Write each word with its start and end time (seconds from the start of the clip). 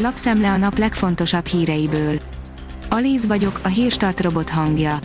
Lapszemle 0.00 0.50
a 0.50 0.56
nap 0.56 0.78
legfontosabb 0.78 1.46
híreiből. 1.46 2.18
Alíz 2.88 3.26
vagyok, 3.26 3.60
a 3.62 3.68
hírstart 3.68 4.20
robot 4.20 4.50
hangja. 4.50 4.98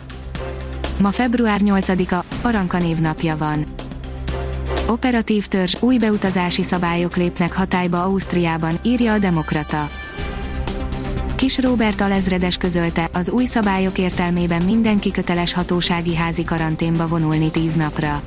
Ma 0.99 1.11
február 1.11 1.59
8-a, 1.63 2.25
Aranka 2.41 2.77
névnapja 2.77 3.37
van. 3.37 3.65
Operatív 4.87 5.45
törzs, 5.45 5.75
új 5.79 5.97
beutazási 5.97 6.63
szabályok 6.63 7.15
lépnek 7.15 7.53
hatályba 7.53 8.03
Ausztriában, 8.03 8.79
írja 8.83 9.13
a 9.13 9.17
Demokrata. 9.17 9.89
Kis 11.35 11.59
Robert 11.59 12.01
alezredes 12.01 12.57
közölte, 12.57 13.09
az 13.13 13.29
új 13.29 13.45
szabályok 13.45 13.97
értelmében 13.97 14.63
mindenki 14.63 15.11
köteles 15.11 15.53
hatósági 15.53 16.15
házi 16.15 16.43
karanténba 16.43 17.07
vonulni 17.07 17.51
10 17.51 17.73
napra. 17.73 18.21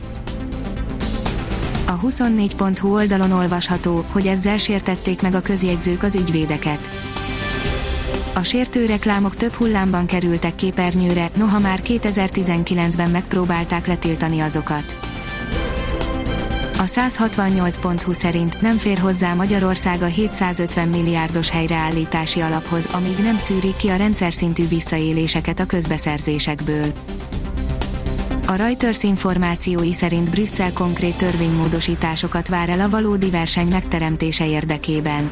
A 1.97 1.99
24.hu 1.99 2.95
oldalon 2.95 3.33
olvasható, 3.33 4.05
hogy 4.11 4.27
ezzel 4.27 4.59
sértették 4.59 5.23
meg 5.23 5.35
a 5.35 5.41
közjegyzők 5.41 6.03
az 6.03 6.15
ügyvédeket. 6.15 6.91
A 8.35 8.43
sértő 8.43 8.87
reklámok 8.87 9.37
több 9.37 9.53
hullámban 9.53 10.07
kerültek 10.07 10.55
képernyőre, 10.55 11.31
noha 11.37 11.59
már 11.59 11.81
2019-ben 11.85 13.11
megpróbálták 13.11 13.87
letiltani 13.87 14.41
azokat. 14.41 14.97
A 16.79 16.83
168.hu 16.83 18.13
szerint 18.13 18.61
nem 18.61 18.77
fér 18.77 18.99
hozzá 18.99 19.35
Magyarország 19.35 20.03
a 20.03 20.07
750 20.07 20.89
milliárdos 20.89 21.51
helyreállítási 21.51 22.41
alaphoz, 22.41 22.89
amíg 22.93 23.19
nem 23.23 23.37
szűrik 23.37 23.77
ki 23.77 23.89
a 23.89 23.97
rendszer 23.97 24.33
szintű 24.33 24.69
visszaéléseket 24.69 25.61
a 25.61 25.67
közbeszerzésekből. 25.67 26.93
A 28.49 28.55
Reuters 28.55 29.03
információi 29.03 29.93
szerint 29.93 30.31
Brüsszel 30.31 30.73
konkrét 30.73 31.17
törvénymódosításokat 31.17 32.49
vár 32.49 32.69
el 32.69 32.81
a 32.81 32.89
valódi 32.89 33.31
verseny 33.31 33.69
megteremtése 33.69 34.49
érdekében. 34.49 35.31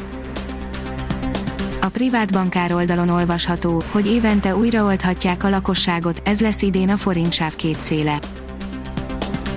A 1.81 1.89
privát 1.89 2.33
bankár 2.33 2.73
oldalon 2.73 3.09
olvasható, 3.09 3.83
hogy 3.91 4.07
évente 4.07 4.57
újraoldhatják 4.57 5.45
a 5.45 5.49
lakosságot, 5.49 6.23
ez 6.25 6.41
lesz 6.41 6.63
idén 6.63 6.89
a 6.89 6.97
forintsáv 6.97 7.57
két 7.57 7.81
széle. 7.81 8.19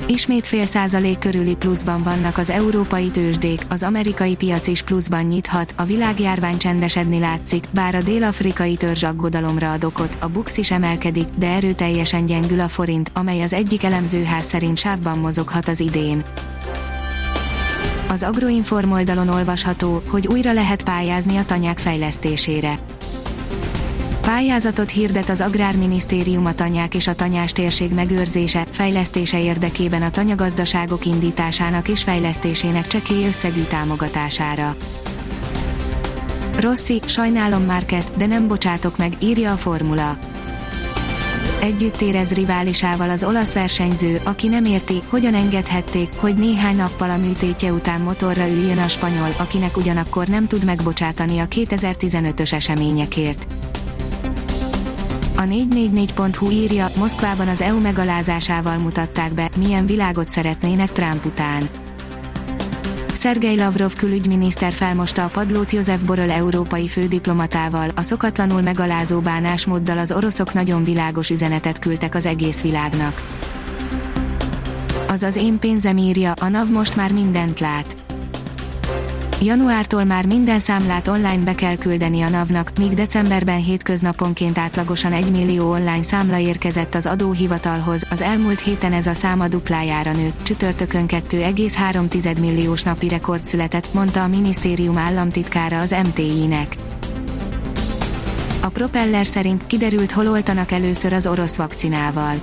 Ismét 0.10 0.48
fél 0.48 0.66
százalék 0.66 1.20
körüli 1.20 1.56
pluszban 1.56 2.04
vannak 2.04 2.38
az 2.38 2.50
európai 2.50 3.10
tőzsdék, 3.10 3.62
az 3.70 3.84
amerikai 3.84 4.36
piac 4.36 4.68
is 4.68 4.82
pluszban 4.82 5.26
nyithat, 5.26 5.74
a 5.78 5.84
világjárvány 5.84 6.58
csendesedni 6.58 7.20
látszik, 7.20 7.64
bár 7.72 7.96
a 7.96 8.02
dél-afrikai 8.02 8.76
törzs 8.76 9.04
aggodalomra 9.04 9.72
ad 9.72 9.84
okot, 9.84 10.18
a 10.22 10.28
BUX 10.28 10.58
is 10.58 10.72
emelkedik, 10.72 11.28
de 11.36 11.48
erőteljesen 11.48 12.26
gyengül 12.26 12.60
a 12.60 12.68
forint, 12.68 13.12
amely 13.14 13.42
az 13.42 13.54
egyik 13.54 13.84
elemzőház 13.84 14.46
szerint 14.46 14.78
sávban 14.78 15.18
mozoghat 15.18 15.68
az 15.68 15.80
idén. 15.80 16.24
Az 18.10 18.24
Agroinform 18.24 18.92
oldalon 18.92 19.30
olvasható, 19.30 20.02
hogy 20.08 20.28
újra 20.28 20.54
lehet 20.54 20.84
pályázni 20.84 21.38
a 21.38 21.46
tanyák 21.46 21.78
fejlesztésére 21.78 22.80
Pályázatot 24.28 24.90
hirdet 24.90 25.30
az 25.30 25.42
Agrárminisztérium 25.42 26.46
a 26.46 26.54
tanyák 26.54 26.96
és 26.96 27.08
a 27.08 27.16
tanyás 27.16 27.52
térség 27.52 27.92
megőrzése, 27.94 28.66
fejlesztése 28.72 29.42
érdekében 29.42 30.02
a 30.02 30.10
tanyagazdaságok 30.10 31.06
indításának 31.06 31.88
és 31.88 32.04
fejlesztésének 32.04 32.88
csekély 32.88 33.26
összegű 33.26 33.62
támogatására. 33.62 34.76
Rossi, 36.60 37.02
sajnálom 37.06 37.64
már 37.64 37.86
kezd, 37.86 38.10
de 38.18 38.26
nem 38.26 38.48
bocsátok 38.48 38.98
meg, 38.98 39.14
írja 39.20 39.52
a 39.52 39.58
formula. 39.58 40.18
Együtt 41.62 42.02
érez 42.02 42.32
riválisával 42.32 43.10
az 43.10 43.24
olasz 43.24 43.54
versenyző, 43.54 44.22
aki 44.24 44.48
nem 44.48 44.66
érti, 44.66 45.02
hogyan 45.10 45.34
engedhették, 45.34 46.10
hogy 46.16 46.36
néhány 46.36 46.76
nappal 46.76 47.10
a 47.10 47.18
műtétje 47.18 47.72
után 47.72 48.02
motorra 48.02 48.48
üljön 48.48 48.78
a 48.78 48.88
spanyol, 48.88 49.34
akinek 49.38 49.78
ugyanakkor 49.78 50.28
nem 50.28 50.48
tud 50.48 50.66
megbocsátani 50.66 51.40
a 51.40 51.48
2015-ös 51.48 52.54
eseményekért. 52.54 53.48
A 55.38 55.42
444.hu 55.42 56.50
írja, 56.50 56.88
Moszkvában 56.96 57.48
az 57.48 57.62
EU 57.62 57.80
megalázásával 57.80 58.78
mutatták 58.78 59.34
be, 59.34 59.50
milyen 59.58 59.86
világot 59.86 60.30
szeretnének 60.30 60.92
Trump 60.92 61.26
után. 61.26 61.70
Szergej 63.14 63.56
Lavrov 63.56 63.96
külügyminiszter 63.96 64.72
felmosta 64.72 65.24
a 65.24 65.28
padlót 65.28 65.72
József 65.72 66.02
Borrell 66.02 66.32
európai 66.32 66.88
fődiplomatával, 66.88 67.92
a 67.96 68.02
szokatlanul 68.02 68.62
megalázó 68.62 69.20
bánásmóddal 69.20 69.98
az 69.98 70.12
oroszok 70.12 70.54
nagyon 70.54 70.84
világos 70.84 71.30
üzenetet 71.30 71.80
küldtek 71.80 72.16
az 72.16 72.26
egész 72.26 72.62
világnak. 72.62 73.24
Az 75.08 75.24
az 75.24 75.36
én 75.36 75.60
pénzem 75.60 75.98
írja, 75.98 76.32
a 76.32 76.48
NAV 76.48 76.70
most 76.70 76.96
már 76.96 77.12
mindent 77.12 77.60
lát. 77.60 77.98
Januártól 79.42 80.04
már 80.04 80.26
minden 80.26 80.60
számlát 80.60 81.08
online 81.08 81.44
be 81.44 81.56
kell 81.56 81.76
küldeni 81.76 82.22
a 82.22 82.30
NAV-nak, 82.30 82.72
míg 82.78 82.94
decemberben 82.94 83.60
hétköznaponként 83.60 84.58
átlagosan 84.58 85.14
1 85.14 85.32
millió 85.32 85.72
online 85.72 86.04
számla 86.04 86.38
érkezett 86.38 86.96
az 86.96 87.06
adóhivatalhoz, 87.06 88.04
az 88.10 88.22
elmúlt 88.22 88.60
héten 88.60 88.94
ez 88.94 89.08
a 89.08 89.14
száma 89.14 89.48
duplájára 89.48 90.12
nőtt, 90.12 90.44
csütörtökön 90.44 91.06
2,3 91.08 92.40
milliós 92.40 92.84
napi 92.84 93.08
rekord 93.08 93.46
született, 93.46 93.94
mondta 93.94 94.24
a 94.24 94.28
minisztérium 94.28 94.98
államtitkára 94.98 95.80
az 95.80 95.96
MTI-nek. 96.06 96.76
A 98.62 98.70
propeller 98.70 99.26
szerint 99.26 99.68
kiderült 99.68 100.12
hol 100.12 100.28
oltanak 100.28 100.72
először 100.72 101.14
az 101.14 101.28
orosz 101.28 101.56
vakcinával. 101.56 102.40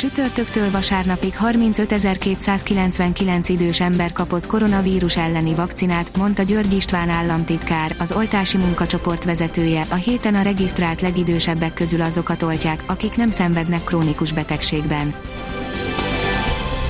Csütörtöktől 0.00 0.70
vasárnapig 0.70 1.34
35.299 1.40 3.48
idős 3.48 3.80
ember 3.80 4.12
kapott 4.12 4.46
koronavírus 4.46 5.16
elleni 5.16 5.54
vakcinát, 5.54 6.16
mondta 6.16 6.42
György 6.42 6.72
István 6.72 7.08
államtitkár, 7.08 7.94
az 7.98 8.12
oltási 8.12 8.56
munkacsoport 8.56 9.24
vezetője. 9.24 9.86
A 9.90 9.94
héten 9.94 10.34
a 10.34 10.42
regisztrált 10.42 11.00
legidősebbek 11.00 11.74
közül 11.74 12.00
azokat 12.00 12.42
oltják, 12.42 12.82
akik 12.86 13.16
nem 13.16 13.30
szenvednek 13.30 13.84
krónikus 13.84 14.32
betegségben. 14.32 15.14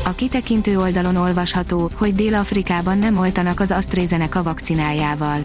A 0.04 0.14
kitekintő 0.14 0.78
oldalon 0.78 1.16
olvasható, 1.16 1.90
hogy 1.94 2.14
Dél-Afrikában 2.14 2.98
nem 2.98 3.18
oltanak 3.18 3.60
az 3.60 3.70
AstraZeneca 3.70 4.42
vakcinájával 4.42 5.42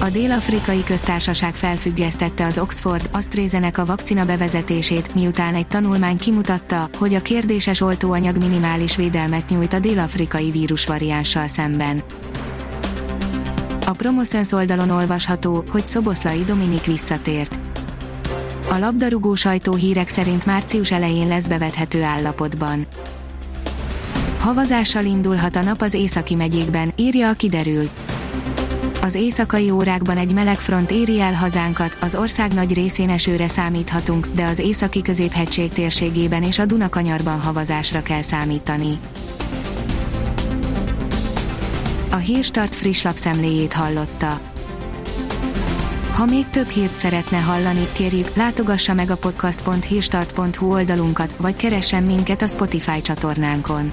a 0.00 0.10
Dél-Afrikai 0.10 0.84
Köztársaság 0.84 1.54
felfüggesztette 1.54 2.46
az 2.46 2.58
Oxford 2.58 3.08
AstraZeneca 3.12 3.84
vakcina 3.84 4.24
bevezetését, 4.24 5.14
miután 5.14 5.54
egy 5.54 5.66
tanulmány 5.66 6.18
kimutatta, 6.18 6.88
hogy 6.98 7.14
a 7.14 7.20
kérdéses 7.20 7.80
oltóanyag 7.80 8.36
minimális 8.36 8.96
védelmet 8.96 9.48
nyújt 9.48 9.72
a 9.72 9.78
dél-afrikai 9.78 10.50
vírusvariánssal 10.50 11.46
szemben. 11.48 12.02
A 13.86 13.92
Promoszöns 13.92 14.52
oldalon 14.52 14.90
olvasható, 14.90 15.64
hogy 15.70 15.86
Szoboszlai 15.86 16.44
Dominik 16.44 16.84
visszatért. 16.84 17.60
A 18.68 18.78
labdarúgó 18.78 19.34
sajtó 19.34 19.74
hírek 19.74 20.08
szerint 20.08 20.46
március 20.46 20.90
elején 20.90 21.28
lesz 21.28 21.46
bevethető 21.46 22.02
állapotban. 22.02 22.86
Havazással 24.38 25.04
indulhat 25.04 25.56
a 25.56 25.62
nap 25.62 25.82
az 25.82 25.94
északi 25.94 26.34
megyékben, 26.34 26.92
írja 26.96 27.28
a 27.28 27.32
kiderül 27.32 27.88
az 29.00 29.14
éjszakai 29.14 29.70
órákban 29.70 30.16
egy 30.16 30.32
meleg 30.32 30.56
front 30.56 30.90
éri 30.90 31.20
el 31.20 31.34
hazánkat, 31.34 31.98
az 32.00 32.14
ország 32.14 32.52
nagy 32.52 32.74
részén 32.74 33.08
esőre 33.08 33.48
számíthatunk, 33.48 34.26
de 34.34 34.44
az 34.44 34.58
északi 34.58 35.02
középhegység 35.02 35.72
térségében 35.72 36.42
és 36.42 36.58
a 36.58 36.66
Dunakanyarban 36.66 37.40
havazásra 37.40 38.02
kell 38.02 38.22
számítani. 38.22 38.98
A 42.10 42.16
Hírstart 42.16 42.74
friss 42.74 43.02
lapszemléjét 43.02 43.72
hallotta. 43.72 44.40
Ha 46.12 46.24
még 46.24 46.48
több 46.50 46.68
hírt 46.68 46.96
szeretne 46.96 47.38
hallani, 47.38 47.86
kérjük, 47.92 48.34
látogassa 48.34 48.94
meg 48.94 49.10
a 49.10 49.16
podcast.hírstart.hu 49.16 50.72
oldalunkat, 50.72 51.34
vagy 51.36 51.56
keressen 51.56 52.02
minket 52.02 52.42
a 52.42 52.46
Spotify 52.46 53.02
csatornánkon 53.02 53.92